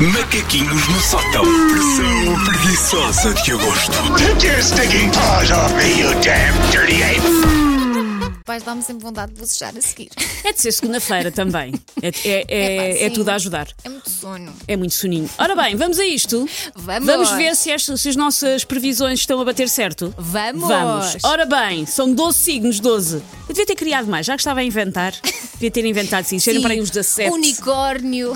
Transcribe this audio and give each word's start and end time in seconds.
Macaquinhos 0.00 0.86
no 0.88 1.00
sótão. 1.00 1.42
Pressão 1.42 2.44
preguiçosa 2.44 3.34
de 3.34 3.50
agosto. 3.50 3.92
Take 4.16 4.46
your 4.46 4.62
stinking 4.62 5.10
paws 5.10 5.50
off 5.50 5.74
me, 5.74 5.98
you 5.98 6.10
damn 6.22 6.54
dirty 6.70 7.02
ape! 7.02 8.38
Vais 8.46 8.62
dar-me 8.62 8.82
sempre 8.82 9.02
vontade 9.02 9.32
de 9.32 9.40
bocejar 9.40 9.76
a 9.76 9.80
seguir. 9.80 10.08
É 10.44 10.52
de 10.52 10.60
ser 10.60 10.70
segunda-feira 10.70 11.32
também. 11.32 11.74
É, 12.00 12.08
é, 12.08 12.44
é, 12.48 12.74
Epá, 12.74 13.04
é 13.04 13.08
sim. 13.08 13.10
tudo 13.10 13.28
a 13.28 13.34
ajudar. 13.34 13.68
É 13.82 13.88
muito 13.88 14.08
sono. 14.08 14.54
É 14.68 14.76
muito 14.76 14.94
soninho. 14.94 15.28
Ora 15.36 15.56
bem, 15.56 15.74
vamos 15.74 15.98
a 15.98 16.06
isto. 16.06 16.48
Vamos. 16.76 17.06
Vamos 17.06 17.30
ver 17.32 17.56
se 17.56 17.72
as, 17.72 17.84
se 17.84 18.08
as 18.08 18.14
nossas 18.14 18.64
previsões 18.64 19.18
estão 19.18 19.40
a 19.40 19.44
bater 19.44 19.68
certo. 19.68 20.14
Vamos. 20.16 20.68
Vamos. 20.68 21.16
Ora 21.24 21.44
bem, 21.44 21.84
são 21.86 22.14
12 22.14 22.38
signos, 22.38 22.78
12. 22.78 23.16
Eu 23.16 23.22
devia 23.48 23.66
ter 23.66 23.74
criado 23.74 24.06
mais, 24.06 24.24
já 24.24 24.34
que 24.34 24.40
estava 24.40 24.60
a 24.60 24.64
inventar. 24.64 25.12
Devia 25.54 25.70
ter 25.72 25.84
inventado 25.84 26.24
sim. 26.24 26.38
Serem 26.38 26.62
para 26.62 26.72
aí 26.72 26.80
uns 26.80 26.88
17. 26.90 27.30
Unicórnio. 27.32 28.32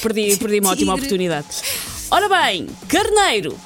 Perdi, 0.00 0.36
perdi 0.36 0.60
uma 0.60 0.70
ótima 0.70 0.94
oportunidade. 0.94 1.46
Ora 2.10 2.28
bem, 2.28 2.66
Carneiro 2.88 3.58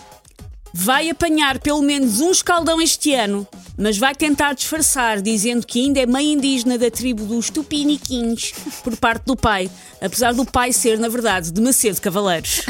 vai 0.73 1.11
apanhar 1.11 1.59
pelo 1.59 1.83
menos 1.83 2.21
um 2.21 2.31
escaldão 2.31 2.81
este 2.81 3.13
ano, 3.15 3.47
mas 3.77 3.99
vai 3.99 4.15
tentar 4.15 4.53
disfarçar, 4.55 5.21
dizendo 5.21 5.67
que 5.67 5.81
ainda 5.81 6.01
é 6.01 6.07
meio 6.07 6.29
indígena 6.33 6.79
da 6.79 6.91
tribo 6.91 7.25
dos 7.25 7.51
Tupiniquins, 7.51 8.53
por 8.85 8.97
parte 8.97 9.25
do 9.25 9.37
pai, 9.37 9.71
apesar 10.01 10.33
do 10.33 10.45
pai 10.45 10.73
ser, 10.73 10.99
na 10.99 11.09
verdade, 11.09 11.51
de 11.51 11.61
Macedo 11.61 12.01
Cavaleiros. 12.01 12.63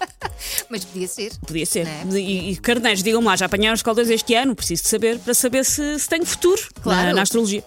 Mas 0.68 0.84
podia 0.84 1.08
ser. 1.08 1.32
Podia 1.46 1.66
ser. 1.66 1.86
É? 1.86 2.02
E, 2.12 2.52
e 2.52 2.56
Carneiros, 2.56 3.02
digam-me 3.02 3.26
lá, 3.26 3.36
já 3.36 3.46
apanharam 3.46 3.74
escaldões 3.74 4.10
este 4.10 4.34
ano? 4.34 4.54
Preciso 4.54 4.82
de 4.82 4.88
saber, 4.88 5.18
para 5.18 5.34
saber 5.34 5.64
se, 5.64 5.98
se 5.98 6.08
tenho 6.08 6.24
futuro 6.26 6.60
Claro. 6.82 7.08
na, 7.08 7.14
na 7.14 7.22
astrologia. 7.22 7.64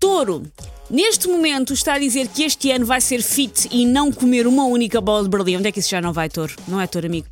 Touro. 0.00 0.42
Neste 0.90 1.28
momento 1.28 1.74
está 1.74 1.94
a 1.94 1.98
dizer 1.98 2.28
que 2.28 2.42
este 2.42 2.70
ano 2.70 2.86
vai 2.86 2.98
ser 2.98 3.22
fit 3.22 3.68
e 3.70 3.84
não 3.84 4.10
comer 4.10 4.46
uma 4.46 4.64
única 4.64 5.02
bola 5.02 5.22
de 5.22 5.28
Berlim. 5.28 5.58
Onde 5.58 5.68
é 5.68 5.72
que 5.72 5.80
isso 5.80 5.90
já 5.90 6.00
não 6.00 6.14
vai, 6.14 6.30
Touro? 6.30 6.54
Não 6.66 6.80
é, 6.80 6.86
Touro, 6.86 7.06
amigo? 7.06 7.26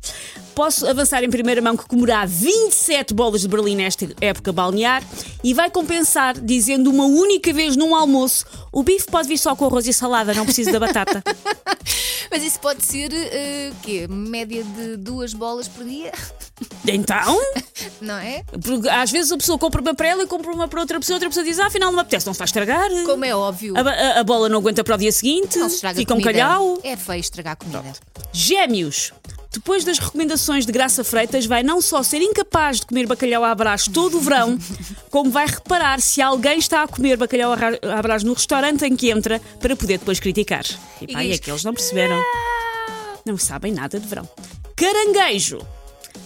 Posso 0.53 0.87
avançar 0.87 1.23
em 1.23 1.29
primeira 1.29 1.59
mão 1.59 1.75
que 1.75 1.87
comerá 1.87 2.23
27 2.23 3.15
bolas 3.15 3.41
de 3.41 3.47
Berlim 3.47 3.75
nesta 3.75 4.07
época 4.21 4.51
balnear 4.51 5.03
e 5.43 5.55
vai 5.55 5.71
compensar 5.71 6.39
dizendo 6.39 6.91
uma 6.91 7.05
única 7.05 7.51
vez 7.51 7.75
num 7.75 7.95
almoço: 7.95 8.45
o 8.71 8.83
bife 8.83 9.07
pode 9.07 9.27
vir 9.27 9.39
só 9.39 9.55
com 9.55 9.65
arroz 9.65 9.87
e 9.87 9.93
salada, 9.93 10.35
não 10.35 10.45
preciso 10.45 10.71
da 10.71 10.79
batata. 10.79 11.23
Mas 12.29 12.43
isso 12.43 12.59
pode 12.59 12.83
ser 12.83 13.09
o 13.11 13.75
quê? 13.81 14.07
Média 14.09 14.63
de 14.63 14.97
duas 14.97 15.33
bolas 15.33 15.67
por 15.67 15.83
dia? 15.85 16.11
Então, 16.87 17.39
Não 18.01 18.17
é? 18.17 18.43
Porque 18.63 18.89
às 18.89 19.11
vezes 19.11 19.31
a 19.31 19.37
pessoa 19.37 19.57
compra 19.57 19.81
uma 19.81 19.93
para 19.93 20.07
ela 20.07 20.23
e 20.23 20.27
compra 20.27 20.51
uma 20.51 20.67
para 20.67 20.79
outra 20.81 20.99
pessoa, 20.99 21.15
outra 21.15 21.29
pessoa 21.29 21.45
diz: 21.45 21.59
Ah, 21.59 21.67
afinal 21.67 21.89
não 21.89 21.95
me 21.97 22.01
apetece, 22.01 22.25
não 22.25 22.33
se 22.33 22.39
vai 22.39 22.45
estragar. 22.45 22.89
Como 23.05 23.23
é 23.25 23.35
óbvio. 23.35 23.75
A, 23.77 23.81
a- 23.81 24.19
a 24.19 24.23
bola 24.23 24.49
não 24.49 24.59
aguenta 24.59 24.83
para 24.83 24.95
o 24.95 24.97
dia 24.97 25.11
seguinte, 25.11 25.57
Não 25.59 25.69
se 25.69 25.75
estraga 25.75 25.97
fica 25.97 26.13
um 26.13 26.17
comida. 26.21 26.39
calhau. 26.39 26.79
É 26.83 26.95
feio 26.95 27.19
estragar 27.19 27.55
comida. 27.57 27.83
Gêmeos. 28.33 29.13
Depois 29.57 29.83
das 29.83 29.97
recomendações 29.97 30.67
de 30.67 30.71
Graça 30.71 31.03
Freitas, 31.03 31.47
vai 31.47 31.63
não 31.63 31.81
só 31.81 32.03
ser 32.03 32.21
incapaz 32.21 32.79
de 32.79 32.85
comer 32.85 33.07
bacalhau 33.07 33.43
à 33.43 33.55
brás 33.55 33.85
todo 33.85 34.17
o 34.17 34.21
verão, 34.21 34.55
como 35.09 35.31
vai 35.31 35.47
reparar 35.47 35.99
se 35.99 36.21
alguém 36.21 36.59
está 36.59 36.83
a 36.83 36.87
comer 36.87 37.17
bacalhau 37.17 37.53
à 37.53 38.01
brás 38.03 38.21
no 38.21 38.33
restaurante 38.33 38.85
em 38.85 38.95
que 38.95 39.09
entra 39.09 39.41
para 39.59 39.75
poder 39.75 39.97
depois 39.97 40.19
criticar. 40.19 40.63
E 41.01 41.11
pá, 41.11 41.23
E 41.23 41.31
é 41.31 41.37
que 41.39 41.49
eles 41.49 41.63
não 41.63 41.73
perceberam. 41.73 42.21
Não 43.25 43.35
sabem 43.35 43.73
nada 43.73 43.99
de 43.99 44.05
verão. 44.05 44.29
Caranguejo 44.75 45.57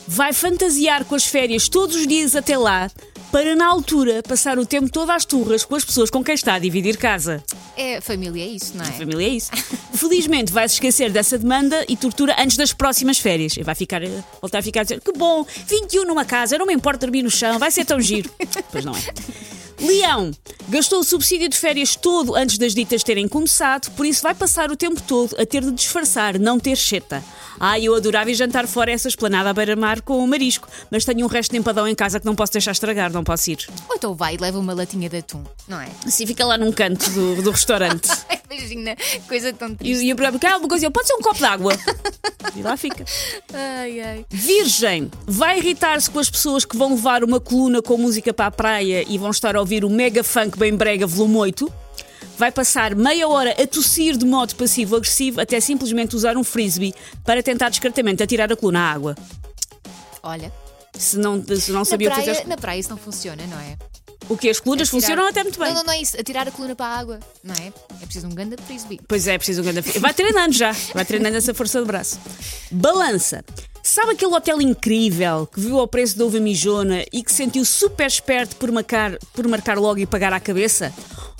vai 0.05 0.33
fantasiar 0.33 1.05
com 1.05 1.15
as 1.15 1.25
férias 1.25 1.69
todos 1.69 1.95
os 1.95 2.05
dias 2.05 2.35
até 2.35 2.57
lá, 2.57 2.91
para 3.31 3.55
na 3.55 3.67
altura 3.67 4.21
passar 4.21 4.59
o 4.59 4.65
tempo 4.65 4.91
todo 4.91 5.09
às 5.09 5.23
turras 5.23 5.63
com 5.63 5.75
as 5.75 5.85
pessoas 5.85 6.09
com 6.09 6.23
quem 6.23 6.35
está 6.35 6.55
a 6.55 6.59
dividir 6.59 6.97
casa. 6.97 7.41
É, 7.77 8.01
família 8.01 8.43
é 8.43 8.47
isso, 8.47 8.75
não 8.75 8.83
é? 8.83 8.91
família 8.91 9.25
é 9.25 9.29
isso. 9.29 9.49
Felizmente 9.95 10.51
vai 10.51 10.67
se 10.67 10.75
esquecer 10.75 11.09
dessa 11.09 11.37
demanda 11.37 11.85
e 11.87 11.95
tortura 11.95 12.35
antes 12.37 12.57
das 12.57 12.73
próximas 12.73 13.19
férias. 13.19 13.55
E 13.55 13.63
vai 13.63 13.73
ficar, 13.73 14.01
voltar 14.41 14.59
a 14.59 14.61
ficar 14.61 14.81
a 14.81 14.83
dizer: 14.83 14.99
que 14.99 15.13
bom, 15.13 15.45
21 15.67 16.05
numa 16.05 16.25
casa, 16.25 16.55
eu 16.55 16.59
não 16.59 16.65
me 16.65 16.73
importo 16.73 16.99
dormir 16.99 17.23
no 17.23 17.31
chão, 17.31 17.57
vai 17.57 17.71
ser 17.71 17.85
tão 17.85 18.01
giro. 18.01 18.29
pois 18.71 18.83
não 18.83 18.95
é. 18.95 19.01
Leão 19.79 20.31
gastou 20.71 20.99
o 20.99 21.03
subsídio 21.03 21.49
de 21.49 21.57
férias 21.57 21.95
todo 21.95 22.33
antes 22.35 22.57
das 22.57 22.73
ditas 22.73 23.03
terem 23.03 23.27
começado, 23.27 23.91
por 23.91 24.05
isso 24.05 24.23
vai 24.23 24.33
passar 24.33 24.71
o 24.71 24.77
tempo 24.77 25.01
todo 25.01 25.35
a 25.39 25.45
ter 25.45 25.61
de 25.61 25.71
disfarçar, 25.71 26.39
não 26.39 26.57
ter 26.59 26.77
cheta. 26.77 27.21
Ah, 27.59 27.77
eu 27.79 27.93
adorava 27.93 28.31
ir 28.31 28.35
jantar 28.35 28.65
fora 28.65 28.89
essa 28.91 29.07
esplanada 29.07 29.49
à 29.49 29.53
beira-mar 29.53 30.01
com 30.01 30.17
o 30.23 30.27
marisco, 30.27 30.67
mas 30.89 31.05
tenho 31.05 31.25
um 31.25 31.29
resto 31.29 31.51
de 31.51 31.57
empadão 31.57 31.87
em 31.87 31.93
casa 31.93 32.19
que 32.19 32.25
não 32.25 32.33
posso 32.33 32.53
deixar 32.53 32.71
estragar, 32.71 33.11
não 33.11 33.23
posso 33.23 33.51
ir. 33.51 33.67
Ou 33.89 33.95
então 33.95 34.15
vai 34.15 34.35
e 34.35 34.37
leva 34.37 34.57
uma 34.57 34.73
latinha 34.73 35.09
de 35.09 35.17
atum, 35.17 35.43
não 35.67 35.79
é? 35.79 35.89
Assim 36.07 36.25
fica 36.25 36.45
lá 36.45 36.57
num 36.57 36.71
canto 36.71 37.07
do, 37.11 37.41
do 37.41 37.51
restaurante. 37.51 38.09
Imagina, 38.49 38.95
coisa 39.27 39.53
tão 39.53 39.69
E, 39.73 39.75
triste. 39.75 40.05
e 40.05 40.09
eu 40.09 40.15
pergunto, 40.15 40.45
ah, 40.47 40.57
uma 40.57 40.67
coisa, 40.67 40.89
pode 40.89 41.07
ser 41.07 41.13
um 41.15 41.21
copo 41.21 41.39
d'água. 41.39 41.77
E 42.55 42.61
lá 42.63 42.75
fica. 42.75 43.05
Ai, 43.53 44.01
ai. 44.01 44.25
Virgem 44.29 45.09
vai 45.25 45.59
irritar-se 45.59 46.09
com 46.09 46.19
as 46.19 46.29
pessoas 46.29 46.65
que 46.65 46.75
vão 46.75 46.95
levar 46.95 47.23
uma 47.23 47.39
coluna 47.39 47.81
com 47.81 47.95
música 47.95 48.33
para 48.33 48.47
a 48.47 48.51
praia 48.51 49.05
e 49.07 49.17
vão 49.17 49.29
estar 49.29 49.55
a 49.55 49.59
ouvir 49.59 49.85
o 49.85 49.89
mega 49.89 50.21
funk 50.23 50.57
bem 50.61 50.75
brega 50.75 51.07
volume 51.07 51.37
8. 51.37 51.73
Vai 52.37 52.51
passar 52.51 52.93
meia 52.95 53.27
hora 53.27 53.51
a 53.59 53.65
tossir 53.65 54.15
de 54.15 54.25
modo 54.25 54.55
passivo-agressivo 54.55 55.41
até 55.41 55.59
simplesmente 55.59 56.15
usar 56.15 56.37
um 56.37 56.43
frisbee 56.43 56.93
para 57.25 57.41
tentar 57.41 57.69
discretamente 57.69 58.21
atirar 58.21 58.51
a 58.51 58.55
coluna 58.55 58.79
à 58.79 58.91
água. 58.91 59.15
Olha, 60.21 60.53
Se 60.93 61.17
não, 61.17 61.43
se 61.43 61.71
não 61.71 61.79
na 61.79 61.85
sabia 61.85 62.09
o 62.09 62.11
que 62.11 62.15
praia, 62.21 62.35
fazer. 62.35 62.47
na 62.47 62.57
praia 62.57 62.79
isso 62.79 62.89
não 62.91 62.97
funciona, 62.97 63.41
não 63.47 63.59
é? 63.59 63.75
O 64.29 64.37
que 64.37 64.49
as 64.49 64.59
colunas 64.59 64.87
Atirar- 64.87 65.01
funcionam 65.01 65.27
até 65.27 65.43
muito 65.43 65.59
bem. 65.59 65.69
Não, 65.69 65.75
não, 65.75 65.83
não 65.85 65.93
é 65.93 66.01
isso. 66.01 66.19
Atirar 66.19 66.47
a 66.47 66.51
coluna 66.51 66.75
para 66.75 66.85
a 66.85 66.97
água, 66.99 67.19
não 67.43 67.53
é? 67.55 67.67
É 68.01 68.05
preciso 68.05 68.27
um 68.27 68.29
grande 68.29 68.55
frisbee. 68.65 68.99
Pois 69.07 69.27
é, 69.27 69.37
preciso 69.37 69.61
um 69.61 69.63
grande. 69.65 69.81
Vai 69.99 70.13
treinando 70.13 70.53
já, 70.53 70.71
vai 70.93 71.03
treinando 71.03 71.35
essa 71.37 71.53
força 71.53 71.79
de 71.81 71.85
braço. 71.85 72.17
Balança. 72.71 73.43
Sabe 73.83 74.11
aquele 74.11 74.33
hotel 74.33 74.61
incrível 74.61 75.47
que 75.51 75.59
viu 75.59 75.79
ao 75.79 75.87
preço 75.87 76.17
da 76.17 76.23
uva 76.25 76.39
mijona 76.39 77.03
e 77.11 77.23
que 77.23 77.31
se 77.31 77.37
sentiu 77.37 77.65
super 77.65 78.05
esperto 78.07 78.55
por 78.55 78.71
marcar, 78.71 79.17
por 79.33 79.47
marcar 79.47 79.77
logo 79.77 79.99
e 79.99 80.05
pagar 80.05 80.31
à 80.31 80.39
cabeça? 80.39 80.93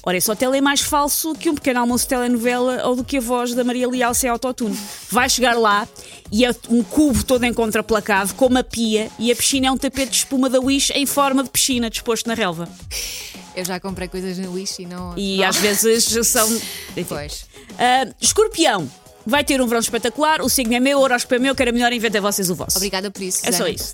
Ora, 0.04 0.18
esse 0.18 0.30
hotel 0.32 0.52
é 0.56 0.60
mais 0.60 0.82
falso 0.82 1.36
que 1.36 1.48
um 1.50 1.54
pequeno 1.54 1.80
almoço 1.80 2.06
de 2.06 2.10
telenovela 2.10 2.88
ou 2.88 2.96
do 2.96 3.04
que 3.04 3.18
a 3.18 3.22
voz 3.22 3.54
da 3.54 3.64
Maria 3.64 3.88
Leal 3.88 4.14
sem 4.16 4.28
autotune. 4.28 4.76
Vai 5.12 5.30
chegar 5.30 5.56
lá 5.56 5.88
e 6.32 6.46
é 6.46 6.56
um 6.70 6.82
cubo 6.82 7.24
todo 7.24 7.44
em 7.44 7.54
contraplacado, 7.54 8.34
com 8.36 8.46
uma 8.46 8.64
pia 8.64 9.10
e 9.20 9.32
a 9.32 9.36
piscina 9.36 9.68
é 9.68 9.72
um 9.72 9.78
tapete 9.78 10.12
de 10.12 10.18
espuma 10.18 10.50
da 10.50 10.60
Wish 10.60 10.94
em 10.94 11.06
forma 11.06 11.44
de 11.44 11.50
piscina 11.50 11.90
disposto 11.90 12.28
na 12.28 12.34
relva. 12.34 12.70
Eu 13.56 13.66
já 13.66 13.80
comprei 13.80 14.08
coisas 14.08 14.38
no 14.38 14.56
lixo 14.58 14.82
e 14.82 14.86
não. 14.86 15.14
E 15.18 15.38
não. 15.38 15.46
às 15.46 15.58
vezes 15.58 16.28
são. 16.28 16.48
enfim. 16.96 17.06
Pois. 17.10 17.46
Ah, 17.78 18.08
escorpião. 18.22 18.90
Vai 19.26 19.44
ter 19.44 19.62
um 19.62 19.68
verão 19.68 19.82
espetacular, 19.82 20.42
o 20.42 20.50
signo 20.50 20.74
é 20.74 20.80
meu, 20.80 20.98
o 20.98 21.02
horóscopo 21.02 21.36
é 21.36 21.40
meu, 21.40 21.54
que 21.54 21.62
era 21.62 21.72
melhor 21.72 21.94
inventem 21.94 22.20
vocês 22.20 22.50
o 22.50 22.56
vosso. 22.56 22.78
Obrigada 22.78 23.12
por 23.12 23.22
isso. 23.22 23.42
É 23.44 23.52
só 23.52 23.68
isso. 23.68 23.94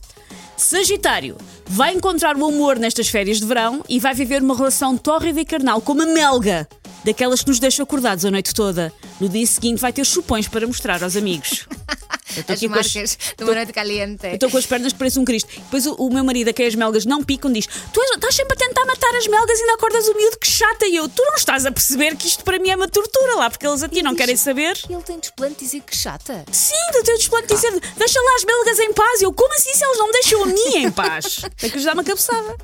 Sagitário 0.56 1.38
vai 1.66 1.94
encontrar 1.94 2.38
o 2.38 2.46
amor 2.46 2.80
nestas 2.80 3.09
férias 3.09 3.40
de 3.40 3.46
verão 3.46 3.84
e 3.90 4.00
vai 4.00 4.14
viver 4.14 4.42
uma 4.42 4.56
relação 4.56 4.98
tórrida 4.98 5.42
e 5.42 5.46
carnal 5.46 5.81
com 5.81 5.92
uma 5.92 6.06
melga, 6.06 6.68
daquelas 7.04 7.42
que 7.42 7.50
nos 7.50 7.59
deixa 7.59 7.84
acordados 7.84 8.25
a 8.25 8.31
noite 8.31 8.54
toda. 8.54 8.92
No 9.19 9.28
dia 9.28 9.46
seguinte 9.46 9.80
vai 9.80 9.92
ter 9.92 10.06
chupões 10.06 10.48
para 10.48 10.66
mostrar 10.66 11.04
aos 11.04 11.16
amigos. 11.16 11.68
Eu 12.38 12.42
estou 12.42 12.53
As 12.53 12.64
as- 12.64 12.70
marcas 12.70 13.18
de 13.38 13.44
uma 13.44 13.53
noite 13.56 13.74
caliente. 13.74 14.28
estou 14.28 14.50
com 14.50 14.58
as 14.58 14.66
pernas 14.66 14.94
que 14.94 15.00
parecem 15.00 15.22
um 15.22 15.25
Cristo. 15.25 15.50
Depois 15.56 15.86
o, 15.86 15.94
o 15.96 16.14
meu 16.14 16.24
marido, 16.24 16.50
a 16.50 16.53
quem 16.53 16.68
as 16.68 16.75
melgas 16.75 17.06
não 17.06 17.24
picam, 17.24 17.52
diz: 17.52 17.66
Tu 17.68 18.02
és- 18.02 18.12
estás 18.12 18.36
sempre 18.36 18.53
a 18.56 18.58
tentar 18.68 18.86
matar 18.86 19.14
as 19.16 19.28
melgas 19.28 19.58
e 19.59 19.62
ainda 19.64 19.74
acordas 19.74 20.08
o 20.08 20.14
miúdo, 20.16 20.38
que 20.40 20.48
chata. 20.48 20.86
E 20.86 20.96
eu, 20.96 21.09
tu 21.09 21.22
não 21.24 21.34
estás 21.36 21.66
a 21.66 21.72
perceber 21.72 22.16
que 22.16 22.28
isto 22.28 22.44
para 22.44 22.59
mim 22.59 22.70
é 22.70 22.75
uma 22.75 22.88
tortura 22.88 23.36
lá, 23.36 23.50
porque 23.50 23.66
eles 23.68 23.81
a 23.84 23.90
ti 23.90 24.02
não 24.02 24.12
diz- 24.12 24.20
querem 24.20 24.36
saber. 24.38 24.78
Ele 24.90 25.02
tem 25.02 25.20
desplante 25.20 25.56
de 25.56 25.66
dizer 25.66 25.81
que 25.81 25.96
chata. 25.98 26.46
Sim, 26.52 26.75
do 26.94 27.03
teu 27.03 27.18
desplante 27.18 27.48
dizer 27.53 27.72
deixa 27.98 28.22
lá 28.22 28.36
as 28.36 28.44
belgas 28.44 28.80
em 28.80 28.94
paz. 28.94 29.22
Eu, 29.22 29.34
como 29.34 29.54
assim 29.56 29.74
se 29.74 29.84
eles 29.84 29.98
não 29.98 30.08
me 30.08 30.14
deixam 30.14 30.44
a 30.44 30.46
mim 30.48 30.75
em 30.86 30.92
paz? 30.92 31.42
Tem 31.58 31.69
que 31.69 31.75
lhes 31.78 31.86
dar 31.86 31.94
uma 31.94 32.04
cabeçada. 32.04 32.56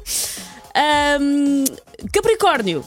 Ahm, 0.76 1.64
Capricórnio. 2.12 2.84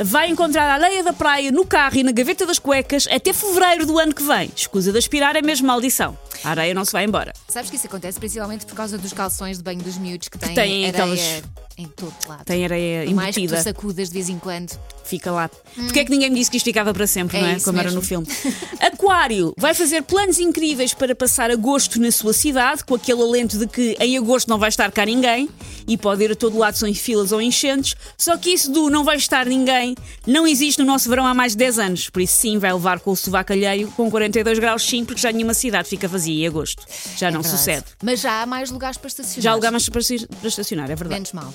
Vai 0.00 0.30
encontrar 0.30 0.64
a 0.68 0.74
areia 0.74 1.02
da 1.02 1.12
praia 1.12 1.50
no 1.50 1.66
carro 1.66 1.96
e 1.96 2.02
na 2.04 2.12
gaveta 2.12 2.46
das 2.46 2.58
cuecas 2.58 3.08
até 3.10 3.32
fevereiro 3.32 3.84
do 3.84 3.98
ano 3.98 4.14
que 4.14 4.22
vem. 4.22 4.50
Escusa 4.54 4.92
de 4.92 4.98
aspirar 4.98 5.34
é 5.34 5.42
mesmo 5.42 5.66
maldição. 5.66 6.16
A 6.44 6.50
areia 6.50 6.72
não 6.72 6.84
se 6.84 6.92
vai 6.92 7.04
embora. 7.04 7.32
Sabes 7.48 7.68
que 7.68 7.74
isso 7.76 7.86
acontece 7.88 8.16
principalmente 8.18 8.64
por 8.64 8.76
causa 8.76 8.96
dos 8.96 9.12
calções 9.12 9.56
de 9.58 9.64
banho 9.64 9.82
dos 9.82 9.98
miúdos 9.98 10.28
que 10.28 10.38
têm, 10.38 10.54
têm 10.54 10.86
areia 10.86 10.88
aquelas- 10.90 11.42
em 11.76 11.86
todo 11.88 12.14
lado. 12.28 12.44
Tem 12.44 12.64
areia 12.64 13.04
Por 13.06 13.14
mais 13.14 13.28
que 13.34 13.40
tu 13.40 13.44
embutida. 13.44 13.62
sacudas 13.62 14.08
de 14.08 14.14
vez 14.14 14.28
em 14.28 14.38
quando. 14.38 14.78
Fica 15.04 15.32
lá. 15.32 15.48
Porque 15.74 16.00
é 16.00 16.04
que 16.04 16.10
ninguém 16.10 16.28
me 16.28 16.36
disse 16.36 16.50
que 16.50 16.58
isto 16.58 16.64
ficava 16.66 16.92
para 16.92 17.06
sempre, 17.06 17.38
É 17.38 17.40
não 17.40 17.48
é? 17.48 17.60
Como 17.60 17.78
era 17.78 17.84
mesmo. 17.88 18.00
no 18.00 18.06
filme. 18.06 18.26
Aquário 18.80 19.54
vai 19.56 19.72
fazer 19.74 20.02
planos 20.02 20.38
incríveis 20.38 20.92
para 20.92 21.14
passar 21.14 21.50
agosto 21.50 21.98
na 22.00 22.10
sua 22.10 22.32
cidade, 22.32 22.84
com 22.84 22.94
aquele 22.94 23.22
alento 23.22 23.56
de 23.58 23.66
que 23.66 23.96
em 24.00 24.18
agosto 24.18 24.48
não 24.48 24.58
vai 24.58 24.68
estar 24.68 24.90
cá 24.92 25.06
ninguém 25.06 25.48
e 25.86 25.96
pode 25.96 26.22
ir 26.24 26.32
a 26.32 26.36
todo 26.36 26.58
lado 26.58 26.76
sem 26.76 26.92
filas 26.94 27.32
ou 27.32 27.40
enchentes. 27.40 27.94
Só 28.18 28.36
que 28.36 28.50
isso 28.50 28.70
do 28.70 28.90
não 28.90 29.02
vai 29.02 29.16
estar 29.16 29.46
ninguém 29.46 29.87
não 30.26 30.46
existe 30.46 30.78
no 30.78 30.84
nosso 30.84 31.08
verão 31.08 31.26
há 31.26 31.34
mais 31.34 31.52
de 31.52 31.58
10 31.58 31.78
anos. 31.78 32.10
Por 32.10 32.22
isso, 32.22 32.36
sim, 32.40 32.58
vai 32.58 32.72
levar 32.72 33.00
com 33.00 33.10
o 33.10 33.16
sovaco 33.16 33.52
alheio 33.52 33.90
com 33.92 34.10
42 34.10 34.58
graus, 34.58 34.82
sim, 34.82 35.04
porque 35.04 35.20
já 35.20 35.30
nenhuma 35.32 35.54
cidade 35.54 35.88
fica 35.88 36.08
vazia 36.08 36.44
em 36.44 36.46
agosto. 36.46 36.84
Já 37.16 37.30
não 37.30 37.42
Verdade. 37.42 37.58
sucede. 37.58 37.84
Mas 38.02 38.20
já 38.20 38.42
há 38.42 38.46
mais 38.46 38.70
lugares 38.70 38.96
para 38.96 39.08
estacionar. 39.08 39.42
Já 39.42 39.52
há 39.52 39.54
lugar 39.54 39.70
mais 39.72 39.88
para 39.88 40.00
estacionar, 40.48 40.90
é 40.90 40.96
verdade. 40.96 41.14
Menos 41.14 41.32
mal. 41.32 41.52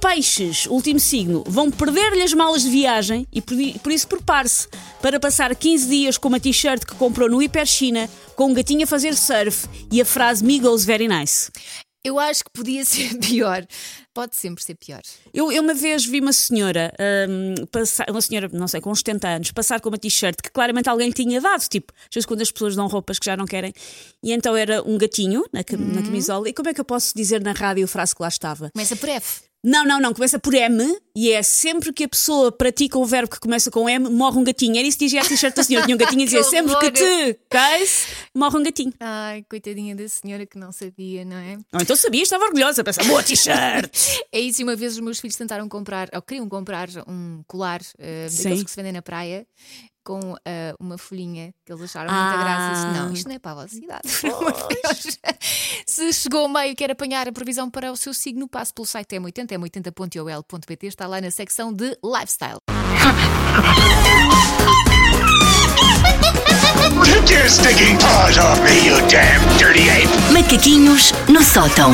Peixes, 0.00 0.66
último 0.66 1.00
signo, 1.00 1.42
vão 1.46 1.70
perder-lhe 1.70 2.22
as 2.22 2.34
malas 2.34 2.62
de 2.62 2.68
viagem 2.68 3.26
e 3.32 3.40
por, 3.40 3.56
por 3.82 3.90
isso 3.90 4.06
prepare-se 4.06 4.68
para 5.00 5.18
passar 5.18 5.54
15 5.54 5.88
dias 5.88 6.18
com 6.18 6.28
uma 6.28 6.38
t-shirt 6.38 6.84
que 6.84 6.94
comprou 6.96 7.28
no 7.30 7.42
Hiper 7.42 7.64
China, 7.64 8.08
com 8.36 8.48
um 8.50 8.54
gatinho 8.54 8.84
a 8.84 8.86
fazer 8.86 9.14
surf 9.16 9.66
e 9.90 10.02
a 10.02 10.04
frase 10.04 10.44
Me 10.44 10.58
goes 10.58 10.84
very 10.84 11.08
nice. 11.08 11.50
Eu 12.04 12.18
acho 12.18 12.44
que 12.44 12.50
podia 12.52 12.84
ser 12.84 13.16
pior. 13.18 13.66
Pode 14.14 14.36
sempre 14.36 14.62
ser 14.62 14.76
pior. 14.76 15.00
Eu, 15.34 15.50
eu 15.50 15.60
uma 15.60 15.74
vez 15.74 16.06
vi 16.06 16.20
uma 16.20 16.32
senhora, 16.32 16.94
hum, 17.28 17.66
passar, 17.66 18.08
uma 18.08 18.20
senhora, 18.20 18.48
não 18.52 18.68
sei, 18.68 18.80
com 18.80 18.90
uns 18.92 19.00
70 19.00 19.28
anos, 19.28 19.50
passar 19.50 19.80
com 19.80 19.88
uma 19.88 19.98
t-shirt 19.98 20.36
que 20.40 20.50
claramente 20.50 20.88
alguém 20.88 21.08
lhe 21.08 21.12
tinha 21.12 21.40
dado, 21.40 21.68
tipo, 21.68 21.92
às 21.96 22.14
vezes 22.14 22.24
quando 22.24 22.40
as 22.40 22.50
pessoas 22.52 22.76
dão 22.76 22.86
roupas 22.86 23.18
que 23.18 23.26
já 23.26 23.36
não 23.36 23.44
querem, 23.44 23.72
e 24.22 24.32
então 24.32 24.54
era 24.56 24.82
um 24.88 24.96
gatinho 24.96 25.44
na, 25.52 25.64
cam- 25.64 25.78
Uhum. 25.78 25.94
na 25.94 26.02
camisola. 26.02 26.48
E 26.48 26.52
como 26.52 26.68
é 26.68 26.74
que 26.74 26.80
eu 26.80 26.84
posso 26.84 27.12
dizer 27.16 27.40
na 27.42 27.50
rádio 27.52 27.84
a 27.84 27.88
frase 27.88 28.14
que 28.14 28.22
lá 28.22 28.28
estava? 28.28 28.70
Começa 28.72 28.94
por 28.94 29.08
F. 29.08 29.42
Não, 29.64 29.82
não, 29.82 29.98
não, 29.98 30.12
começa 30.12 30.38
por 30.38 30.52
M 30.52 30.98
e 31.16 31.32
é 31.32 31.42
sempre 31.42 31.90
que 31.90 32.04
a 32.04 32.08
pessoa 32.08 32.52
pratica 32.52 32.98
um 32.98 33.04
verbo 33.06 33.30
que 33.30 33.40
começa 33.40 33.70
com 33.70 33.88
M, 33.88 34.10
morre 34.10 34.38
um 34.38 34.44
gatinho. 34.44 34.76
Era 34.76 34.86
isso 34.86 34.98
que 34.98 35.06
dizia 35.06 35.22
a 35.22 35.24
t-shirt 35.24 35.56
da 35.56 35.62
senhora. 35.62 35.86
Tinha 35.86 35.94
um 35.94 35.98
gatinho 35.98 36.22
a 36.22 36.24
dizer 36.26 36.38
Que 36.44 36.50
sempre 36.50 36.78
que 36.78 36.90
te 36.90 37.38
case, 37.48 38.06
morre 38.34 38.58
um 38.58 38.62
gatinho. 38.62 38.92
Ai, 39.00 39.42
coitadinha 39.48 39.96
da 39.96 40.06
senhora 40.06 40.44
que 40.44 40.58
não 40.58 40.70
sabia, 40.70 41.24
não 41.24 41.36
é? 41.36 41.56
Ou 41.72 41.80
então 41.80 41.96
sabia, 41.96 42.22
estava 42.22 42.44
orgulhosa, 42.44 42.84
pensava, 42.84 43.08
boa 43.08 43.22
t-shirt! 43.22 43.90
É 44.30 44.40
isso, 44.40 44.60
e 44.60 44.64
uma 44.64 44.74
vez 44.74 44.94
os 44.94 45.00
meus 45.00 45.20
filhos 45.20 45.36
tentaram 45.36 45.68
comprar, 45.68 46.08
ou 46.12 46.20
queriam 46.20 46.48
comprar 46.48 46.88
um 47.06 47.42
colar 47.46 47.80
Sim. 47.82 48.36
daqueles 48.36 48.64
que 48.64 48.70
se 48.70 48.76
vendem 48.76 48.92
na 48.92 49.00
praia 49.00 49.46
com 50.04 50.36
eh, 50.44 50.74
uma 50.78 50.98
folhinha 50.98 51.52
que 51.64 51.72
eles 51.72 51.82
acharam 51.84 52.10
Ah. 52.12 52.22
muita 52.24 52.44
graça. 52.44 52.74
Disse, 52.74 52.98
não, 53.00 53.12
isto 53.12 53.28
não 53.28 53.34
é 53.36 53.38
para 53.38 53.52
a 53.52 53.54
vossa 53.54 53.76
idade. 53.76 54.02
por 54.20 54.30
amor 54.30 54.52
de 54.52 54.80
Deus." 54.82 55.18
Se 55.86 56.12
chegou 56.12 56.42
ao 56.42 56.48
meio 56.48 56.72
e 56.72 56.74
quer 56.74 56.90
apanhar 56.90 57.26
a 57.28 57.32
previsão 57.32 57.70
para 57.70 57.90
o 57.90 57.96
seu 57.96 58.12
signo, 58.14 58.48
passe 58.48 58.72
pelo 58.72 58.86
site 58.86 59.16
M80, 59.16 59.58
m80.ol.pt, 59.58 60.86
está 60.86 61.06
lá 61.06 61.20
na 61.20 61.30
secção 61.30 61.72
de 61.72 61.96
Lifestyle. 62.04 62.58
Take 67.04 67.30
your 67.32 67.48
stinking 67.48 67.98
paws 67.98 68.38
off 68.38 68.60
me, 68.62 68.86
you 68.86 68.96
damn 69.08 69.40
dirty 69.58 69.88
ape! 69.88 70.08
Macaquinhos 70.32 71.12
no 71.28 71.42
sótão. 71.42 71.92